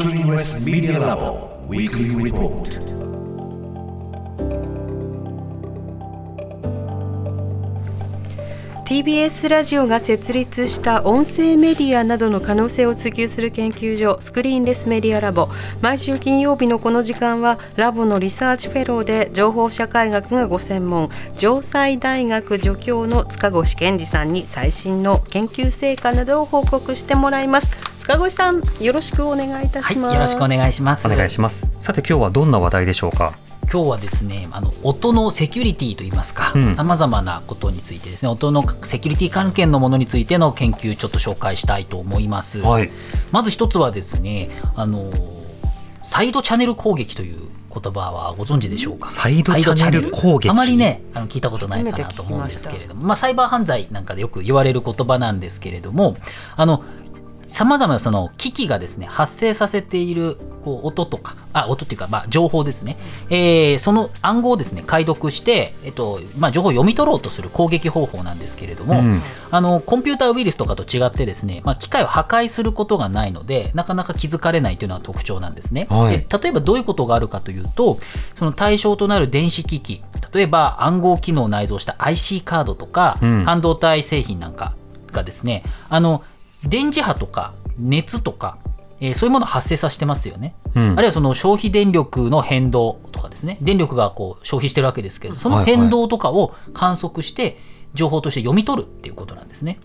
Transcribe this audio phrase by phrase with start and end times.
[0.00, 1.68] Screenless Media Lab.
[1.68, 2.70] Weekly Report.
[8.86, 15.48] TBS ラジオが設立した音声メディアなどの可能性を追求する研究所スクリーンレスメディアラボ。
[15.82, 21.10] 毎週金曜日のこの時間はラボのリサーチフェローで情報社会学がご専門。
[21.36, 27.89] 城西大学助教の塚越健二さんに最新の研究成果などを報告してもらいます。
[28.00, 31.06] 塚越さんよろしくお願いいたします、はい、よろしくお願いします。
[31.06, 31.70] お願いします。
[31.78, 33.34] さて今日はどんな話題でしょうか？
[33.70, 42.90] 今日はですねあの音のセキュリティといいますかさまざまなことについてですね音のセキュリティ関係のものについての研究ちょっと紹介したいと思います、はい、
[43.30, 45.12] まず一つはですねあの
[46.02, 49.08] サイドチャンネル攻撃という言葉はご存知でしょうか？
[49.08, 50.48] サイドチャンネル攻撃？
[50.48, 56.16] あまりねあの聞いたことないかなと思うんですけれどもまあ、サイバー犯罪なんかでよく言われる言葉なんですけれども
[56.56, 56.82] あの
[57.50, 62.96] さまざまなその機器がですね発生させているこう音とかあ音っていうか、まあ、情報ですね、
[63.28, 77.98] えー、その暗号をですね解読して、えっとまあ、情報を読み取ろうとする攻撃方法なんですけれども、うん、あのコンピューターウイルスとかと違ってですね、まあ、機械を破壊することがないのでなかなか気づかれないというのは特徴なんですね、はい、例えばどういうことがあるかというと
[78.36, 84.76] その対象となる電子機器例えば暗号機能を内蔵した IC カードとか、うん、半導体製品なんか
[85.10, 86.22] がですねあの
[86.64, 88.58] 電磁波とか熱とか、
[89.00, 93.58] えー、そういうものを発生させてますよね、うん、あるいはその消費電力の変動とかですね。
[93.60, 97.58] 電力がこう消費してるわけですけどその変動とかを観測して
[97.94, 99.78] 情報として読み取るっていうことなんですね。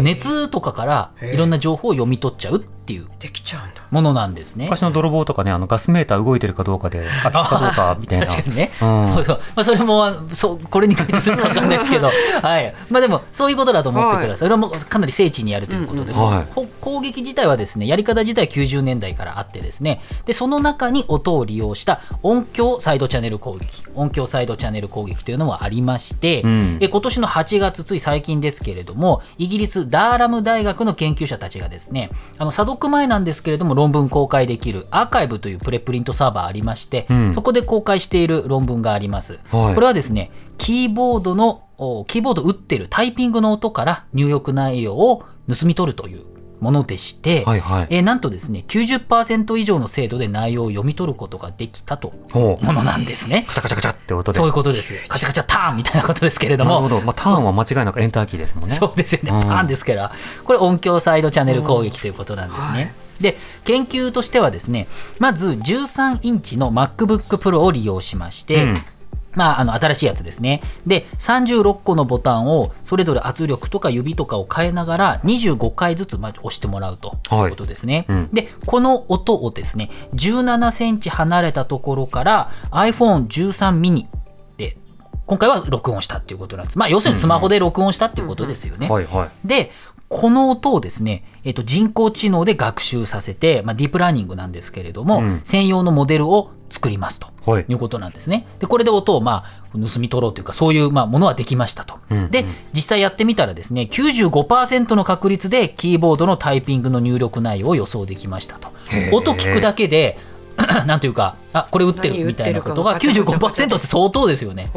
[0.00, 3.06] 熱とかからいろんな情報を読み取っちゃうっていう。
[3.18, 3.82] できちゃうんだ。
[3.90, 4.64] ものなんですね。
[4.64, 8.26] 昔の泥棒とかねあのガスメーター動いてるかどうかで空きかどうか みたいな。
[8.26, 12.10] 確かにね、うん、そうそう、まあ、それもそうこれに該当するか分かんないですけど、
[12.42, 12.74] はい。
[12.90, 16.26] まあ、でもそういうことだと思ってください、はい、それはもうかなり精緻にやるということで、うんうん。
[16.26, 16.46] はい、
[16.80, 20.00] 攻撃自体はですねやり方自体90年代からあってですね。
[20.26, 23.84] でその中に音を利用した音響サイドチャンネル攻撃。
[23.94, 41.64] 音響サイドチャンネル攻撃というのもありまして、うん、え今年の8月つい最近ですけれどもイギリスダーラム大学の研究者たちがですねあの査読前なんですけれども論文公開できるアーカイブというプレプリントサーバーありまして、うん、そこで公開している論文があります、はい、これはですねキーボードの
[42.06, 46.24] キーボード打ってるタイピングの音から入力内容を盗み取るという
[46.64, 53.44] ものでして、はいはい、えー、なんとですね90%以上の精度で内容を読み取ることができたとものなんですね。
[53.46, 54.94] カチャカチャカチャって音でそういうことです。
[55.06, 56.70] カチャカチャターンみたいなことですけれども。
[56.70, 57.00] なるほど。
[57.02, 58.74] まあ、ターンは間違いなくエンターキーですもんね。
[58.74, 59.30] そうですよね。
[59.30, 60.10] ターンですから、
[60.44, 62.74] これ音響サイドチャンネル攻撃ということなんですね。
[62.74, 64.88] はいで研究としてはですね
[65.20, 68.76] まず13インチの MacBook Pro を利用しまして、うん
[69.34, 70.62] まあ、あの新しいやつですね。
[70.86, 78.04] で、36個のボタンをそれぞれ圧力とか指とかを変えながら25回ずつま押してもらうということですね。
[78.08, 84.06] はいうん、で、この音をですね、17センチ離れたところから iPhone13 mini
[84.56, 84.76] で
[85.26, 86.78] 今回は録音したっていうことなんです。
[86.78, 88.88] まあ、要するにスマホで録音したっていうことですよね。
[89.44, 89.70] で、
[90.08, 97.28] この音をですね、えっと、人工知能で学習させて、まあ、ディープラーニングなんですけれども、うん、専用のモデルを作りますと
[97.68, 98.46] いうことなんですね。
[98.58, 101.98] でこれで音をまあ盗み取ろうというかそういうまあものはできましたと。
[102.10, 108.72] うんうん、で実際やってみたらですね95%の確率でキーボードのタイピングの入力内容を予想できましたと。
[109.12, 110.18] 音聞くだけで
[110.86, 114.70] なんというかあこれ打ってるみたいなことが95%って相当ですよね。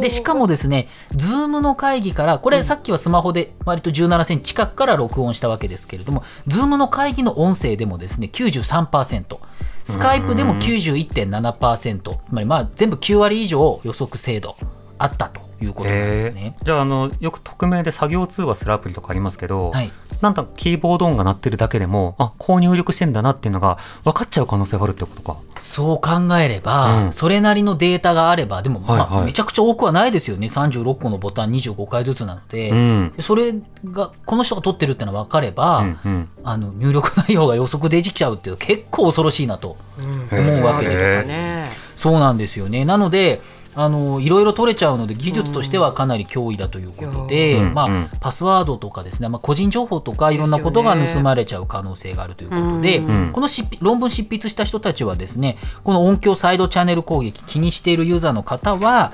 [0.00, 9.38] でしかもですね Zoom の会議からこれさっきはスマホで割と17センチ近くから録音したわけですけれども Zoom の会議の音声でもですね93%。
[9.82, 14.56] スカイプでも91.7%つまりまあ全部9割以上予測精度
[14.98, 16.56] あったということなんですね。
[16.62, 19.90] じゃああのよく匿名で作業通話するアプリとかありますけど、はい、
[20.20, 25.38] なんかキーボード音が鳴ってるだけでもあこう入力してんだなっていうのが分かっちゃう可能性があるってことか。
[25.58, 29.16] そう考えれば、うん、それなりのデータがあればでも、まあ、はい。
[29.18, 30.46] はい、めちゃくちゃ多くはないですよね。
[30.46, 33.54] 36個のボタン25回ずつなので、うん、それ
[33.84, 41.76] がこの人が取ってるっていうのは分かれば、うんうん、あの入力内容が予測できちゃうっていう結構恐ろしいなと思うわけです。
[41.96, 42.84] そうなんですよね。
[42.86, 43.42] なので
[43.74, 53.48] あのいろいろ取れちゃうので技術としてはかなり脅威だということで、うん、まあ、パスワードとかですね、まあ、個人情報とかいろんなことが盗まれちゃう可能性があるということで、うん、この
[53.80, 59.12] 論文執筆した人たちはですねこの音響サイドチャンネル攻撃気にしているユーザーの方は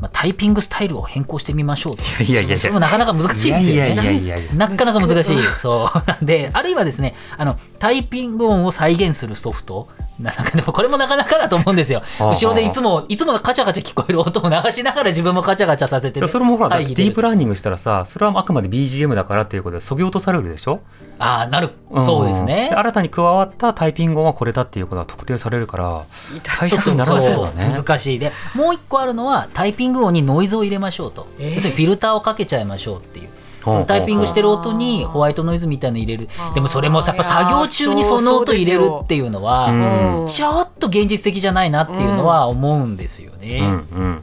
[0.00, 2.02] まあ、タイピングスタイルを変更してみましょうと。
[2.22, 2.78] いやいやいや。
[2.78, 3.94] なかなか難しいですよね。
[3.94, 5.42] いやいやいやなかなか難しい。
[5.56, 6.02] そう。
[6.06, 9.88] な んで、あるいはですね、あの、タイピング音を再現するソフト
[10.18, 12.02] なんかでもこれもなかなかだと思うんですよ。
[12.18, 20.80] 後ろでいつも、いつもカチャカチャ聞こえる音を流しながら自分もカチャカチャさせて、ね、それもほら、ディープラーニングしたらさ、それはあくまで BGM だからっていうことで、そぎ落とされるでしょ？
[21.18, 21.70] ああ、なる、
[22.04, 22.70] そうですね。
[22.74, 26.02] 新たに加わったタイピング音はこれだっていうことは特定されるから、
[26.42, 27.74] 対策にならそうだね。
[27.74, 28.18] 難しい。
[28.18, 31.26] で、もう一個あるのは、タイピング音にノイズを入れましょうと。
[31.38, 33.25] えー、要するにフィルターをかけちゃいましょうっていう。
[33.86, 36.28] タイピングしてる音にホワイトノイズみたいの入れる。
[36.54, 43.62] でもそれもやっぱ作業中にその音入れるっていうのはちょっと現実的じゃないなっていうのは思うんですよね。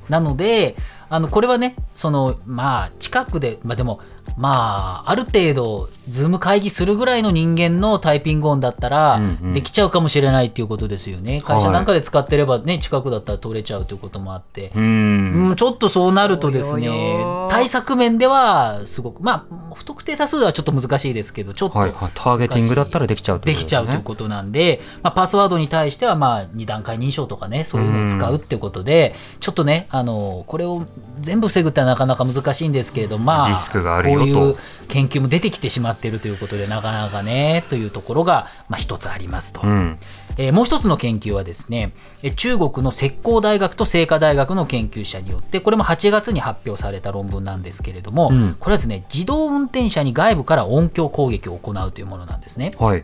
[0.10, 0.76] なので
[1.14, 4.00] あのこれはねそのまあ近くでまあでも
[4.36, 9.22] まあある程度ズーム会議するぐらいの人間のタイピング音だったら
[9.54, 14.72] できちゃうかもしれないっていうことですよね、うんうん、会社なんかで使ってればね近くだったら取れちゃうということもあって。
[14.76, 15.54] うん。
[15.56, 16.90] ちょっとそうなるとですね
[17.52, 30.86] 対策面ではすごくまあ不特定多数はちょっと難しいですけどちょっと、はいはい、ターゲティングだったらできちゃうと、ね、できちゃうということなんで、まあ、パスワードに対してはまあ2段階認証とかねそういうのを使うってことでちょっとねあのこれを
[31.20, 34.56] 全部防ぐってはなかなか難しいんですけれどまあリスクがあるこういう
[34.88, 39.62] 研究も出てきてしまっているということでなかなかねというところが、まあ、一つありますと。
[39.64, 40.00] うん
[40.38, 41.94] えー、もう一つの研究はですね
[42.36, 52.72] 中国の石膏大学と清華大学の研究者によってこれも8月に発表された論文なんですけれども、うん、これはですね自動運転車に外部から音響攻撃を行うというものなんですね。
[52.78, 53.04] はい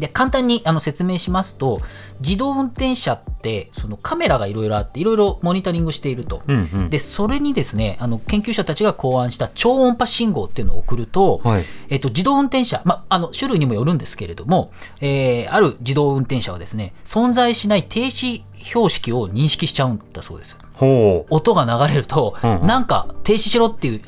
[0.00, 1.80] で簡単にあの説明しますと
[2.20, 11.64] 自動運転車ってそのカメラがいろいろあっていろいろモニタリングしていると、うんうん、でそれにですねあの研究者たちが考案した超音波信号っていうのを送ると,、はい。
[11.90, 20.56] えっと自動運転車、ま、あの種類にもよるんですけれども、えー、ある自動運転車はですね存在しない停止標識を認識しちゃうんだそうです。
[21.30, 24.02] 音が流れると、うんうん、なんか停止しろっていう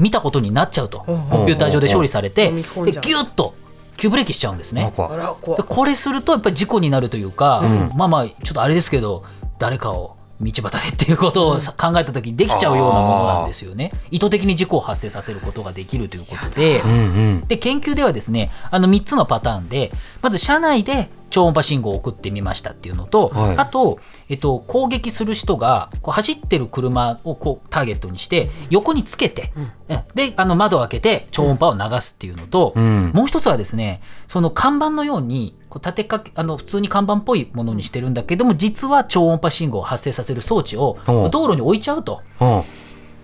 [0.00, 1.00] 見たことになっちゃうと。
[1.00, 3.54] コンピューター上で処理されてでギュッと
[4.04, 4.92] 急ブレーキしちゃうんですね。
[4.94, 9.24] これするとやっぱり事故になるというか、うん、まあまあちょっとあれですけど
[9.58, 13.92] 誰かを道端でっていうことを考えた時にできちゃうようなものなんですよね。
[14.10, 16.82] 意図的に事故を発生させることができるということで、
[17.48, 19.90] で研究ではですねあの3つのパターンで
[20.20, 23.98] まず車内で超音波信号を送ってみましたっていうのと、はい、あと、
[24.28, 29.52] えっと、攻撃する人がこう走ってる車をこうターゲットにして横につけて、
[29.88, 42.22] うん、であの窓を開けて超音波を流すっていうのと、うん、もう一つはですねその看板のようにこう立てかけあの普通に看板っぽいものにしてるんだけども実は超音波信号を発生させる装置を道路に置いちゃうと。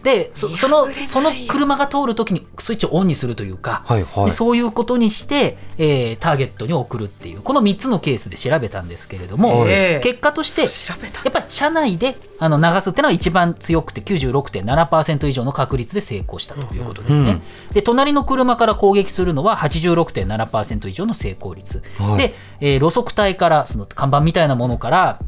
[0.02, 9.67] でそのその車が通るときにスイッチをオンにするというか、はいはい、そういうことにして、えー、ターゲットに送るっていうこの3つのケースで調べたんですけれども、
[10.02, 10.97] 結果としてや
[11.29, 17.29] っぱり車内であの流すっていうのは一番強くて96.7%以上の確率で成功したということですね、うん。
[17.29, 17.43] うん、
[17.73, 25.20] で隣の車から攻撃するのは86.7%以上の成功率、はい、で、えー、路側帯からその看板みたいなものから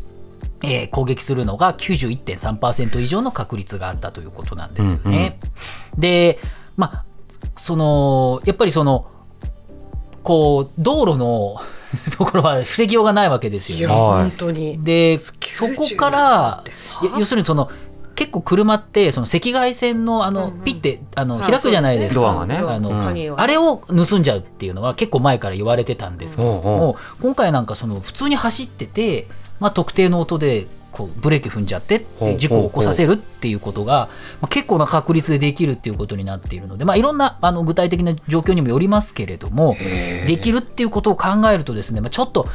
[0.62, 5.38] えー、攻撃するのが91.3%以上の確率があったということなんですよね。
[5.42, 5.48] うん
[5.94, 6.38] うん、で、
[6.76, 7.04] まあ、
[7.56, 9.10] そのやっぱりその
[10.22, 11.60] こう道路の
[12.16, 13.94] ところは防ぎようがないわけですよね。
[13.94, 14.82] 本当に。
[14.82, 15.32] でそ
[15.66, 16.64] こから
[17.18, 17.70] 要するにその
[18.14, 29.26] 結構車ってその赤外線のあの、ピッてあの開くじゃないですか、あのあれを盗んじゃうっていうのは結構前から言われてたんですけども今回なんかその普通に走ってて
[29.62, 34.10] まあ、特定の音でこうブレーキ踏んじゃってって事故を起こさせるっていうことが、
[34.40, 39.74] まあ、結構な確率でできるっていうことになっているので、まあ、いろんなあの具体的な状況にもよりますけれども
[40.26, 42.46] できるっていうことを考えるとですね、まあ、ちょっと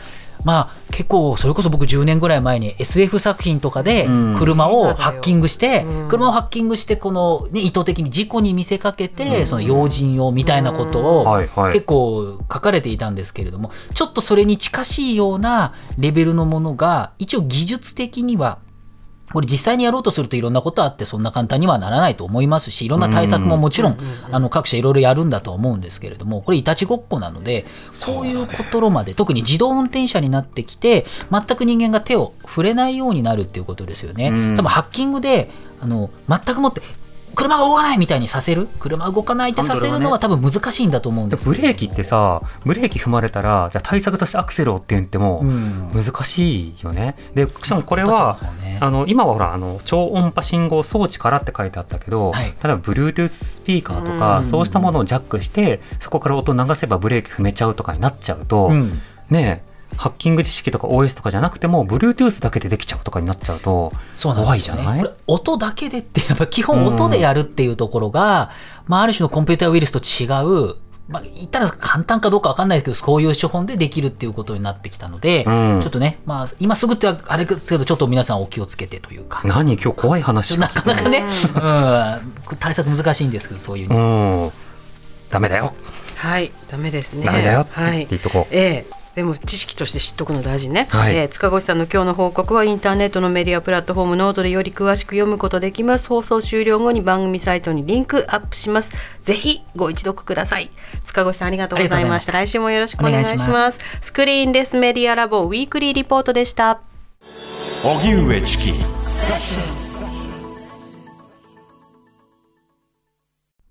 [0.43, 4.05] まあ結構それこそ僕10年ぐらい前に SF 作品とかで
[4.37, 11.37] 車をハッキングして、車をハッキングしてこの、ね、意図的に事故に見せかけて、その用心用みたいなことを
[11.71, 18.59] 結構書かれていたんですけれどもちょっとそれに近しいようなレベルのものが一応技術的には
[19.33, 23.97] これ実際にやろうとするといろんなことあってそんな簡単にはならないと思いますしいろんな対策ももちろん
[24.31, 34.29] あの各社いろいろやるんだと思うんですけれどもこれいたちごっこなのでそういうところまで特に自動運転車になってきて全く人間が手を触れないようになるっていうことですよね。
[34.55, 35.49] 多分ハッキングで
[35.81, 36.81] あの全くもって
[37.37, 38.67] 車が動かないみたいにさせる？
[38.79, 41.45] 車動かないってさせるのは多分難しいんだと思うんです。
[41.45, 45.43] ブレーキってさブレーキ踏まれたらじゃ対策としてアクセルをって言っても
[45.93, 59.63] 難しいよね、うん、でしかもこれは、ね、あの今はほらあの超音波信号装置からって書いてあったけど、はい、例えば Bluetooth スピーカーとか、うん、そうしたものをジャックしてそこから音流せばブレーキ踏めちゃうとかになっちゃうと、うん、ね
[59.95, 63.91] ハッキング知識とか OS とかじゃなくても Bluetooth だけでできちゃうとかになっちゃうと
[64.21, 68.51] 怖いじゃない、ね、音だけでってやっぱ基本音でやるっていうところが、
[68.85, 70.27] まあ、ある種のコンピューターウイルスと違
[70.71, 70.75] う
[71.07, 79.75] まあ、言ったら簡単かどうか分かんないですけどこういう手法でできるっていうことになってきたので、うん、ちょっとね、まあ、今すぐってあれですけどちょっと皆さんお気をつけてというか何？
[79.75, 80.59] 今日怖い話。
[80.59, 81.23] なかなかね、
[81.55, 84.51] うん、対策難しいんですけどそういうの、
[85.29, 85.73] ダメだよ。
[86.17, 87.25] はいダメですね。
[87.25, 88.05] ダメだよはい。
[88.07, 96.07] 言っとこう、ええでも知識として知っとくの大事ね、はい、えー、塚越さんの今日の報告はインターネットのメディアプラットフォームノートでより詳しく読むことできます。
[96.07, 98.95] 放送終了後に番組サイトにリンクアップします。
[99.23, 100.69] ぜひご一読ください。
[101.03, 102.31] 塚越さんありがとうございました。
[102.31, 103.79] 来週もよろしくお願いします。
[104.01, 106.81] スクリーンレスメディアラボウィークリーリポートでした。
[107.83, 108.71] 荻上チキ。
[108.73, 108.77] ね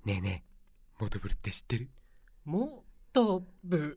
[0.09, 0.51] えねえ
[1.01, 1.89] モトブルって知ってる？
[2.45, 3.97] モトブ